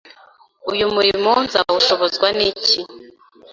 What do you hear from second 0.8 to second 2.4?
murimo nzawushobozwa